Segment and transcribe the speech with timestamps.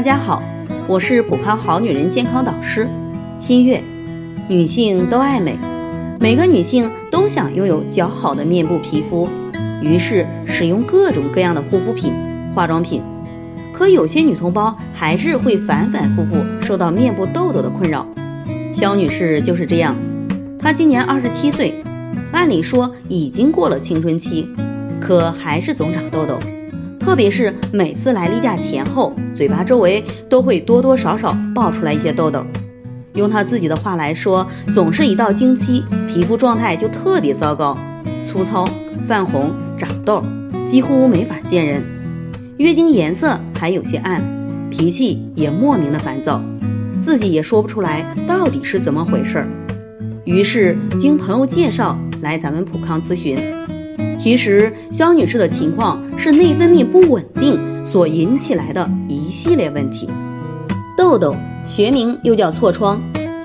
[0.00, 0.42] 大家好，
[0.86, 2.88] 我是普康好女人健康导师
[3.38, 3.82] 新月。
[4.48, 5.58] 女性都爱美，
[6.18, 9.28] 每个女性都想拥有较好的面部皮肤，
[9.82, 12.14] 于是使用各种各样的护肤品、
[12.54, 13.02] 化妆品。
[13.74, 18.06] 可有些女同胞还是会反反复复受到面部痘痘的困扰。
[18.74, 19.96] 肖女士就是这样，
[20.58, 21.84] 她今年二十七岁，
[22.32, 24.48] 按理说已经过了青春期，
[24.98, 26.38] 可还是总长痘痘。
[27.10, 32.46] 特别是每次来例假前后，嘴巴周围都会多多少少爆出来一些痘痘。
[33.14, 37.76] 用她自己的话来说，总是一到经期，皮肤状态就特别糟糕，
[38.22, 38.64] 粗糙、
[39.08, 40.22] 泛红、长痘，
[40.66, 41.82] 几乎没法见人。
[42.58, 46.40] 月经颜色还有些暗，脾气也莫名的烦躁，
[47.00, 49.48] 自己也说不出来到底是怎么回事儿。
[50.24, 53.36] 于是经朋友介绍来咱们普康咨询。
[54.22, 60.10] 其实肖女士的情况是内分泌不稳定所引起来的一系列问题。
[60.96, 61.34] 痘痘
[61.66, 63.00] 学名又叫痤疮，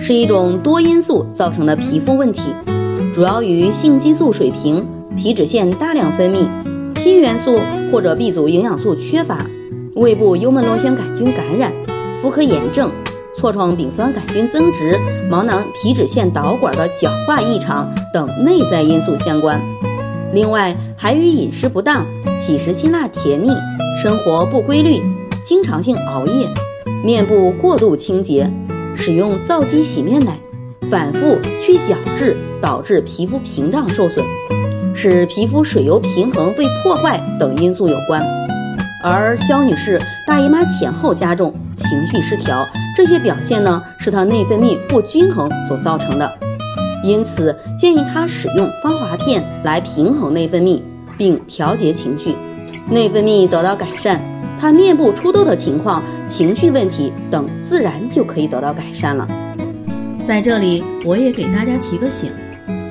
[0.00, 2.42] 是一种多因素造成的皮肤问题，
[3.14, 6.48] 主要与性激素水平、皮脂腺大量分泌、
[6.96, 7.60] 锌元素
[7.92, 9.46] 或者 B 族营养素缺乏、
[9.94, 11.72] 胃部幽门螺旋杆菌感染、
[12.20, 12.90] 妇科炎症、
[13.40, 14.98] 痤疮丙酸杆菌增殖、
[15.30, 19.60] 毛囊皮脂腺导管的角化异常等内在因素相关。
[20.32, 22.04] 另外，还与饮食不当、
[22.44, 23.50] 喜食辛辣甜腻、
[24.02, 25.00] 生活不规律、
[25.44, 26.48] 经常性熬夜、
[27.04, 28.50] 面部过度清洁、
[28.96, 30.38] 使用皂基洗面奶、
[30.90, 34.24] 反复去角质导致皮肤屏障受损、
[34.94, 38.22] 使皮肤水油平衡被破坏等因素有关。
[39.02, 42.66] 而肖女士大姨妈前后加重、情绪失调，
[42.96, 46.38] 这些表现呢，是她内分泌不均衡所造成的。
[47.06, 50.82] 因此，建议她使用芳华片来平衡内分泌，
[51.16, 52.34] 并调节情绪。
[52.90, 54.20] 内分泌得到改善，
[54.60, 59.28] 她面部出痘的情况、情绪问题等自然就可以得到改善了。
[60.26, 62.30] 在这里，我也给大家提个醒：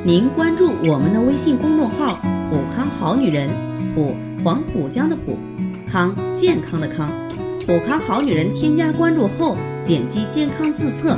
[0.03, 2.17] 您关注我们的微信公众号
[2.49, 3.49] “普康好女人”，
[3.93, 5.37] 普黄浦江的浦，
[5.91, 7.11] 康健康的康，
[7.65, 11.17] 普康好女人添加关注后，点击健康自测。